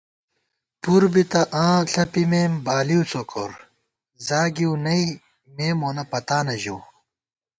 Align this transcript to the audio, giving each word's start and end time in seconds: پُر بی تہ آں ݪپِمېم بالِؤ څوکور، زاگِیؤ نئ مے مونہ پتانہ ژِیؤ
پُر 0.81 1.01
بی 1.13 1.23
تہ 1.31 1.41
آں 1.63 1.79
ݪپِمېم 1.91 2.51
بالِؤ 2.65 3.01
څوکور، 3.11 3.51
زاگِیؤ 4.27 4.73
نئ 4.85 5.03
مے 5.55 5.67
مونہ 5.79 6.03
پتانہ 6.11 6.55
ژِیؤ 6.61 6.79